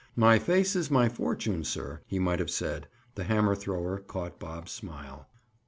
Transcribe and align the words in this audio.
"My 0.15 0.39
face 0.39 0.75
is 0.75 0.89
my 0.89 1.09
fortune, 1.09 1.63
sir," 1.63 2.01
he 2.07 2.17
might 2.17 2.39
have 2.39 2.49
said. 2.49 2.87
The 3.13 3.25
hammer 3.25 3.53
thrower 3.53 3.99
caught 3.99 4.39
Bob's 4.39 4.71
smile. 4.71 5.27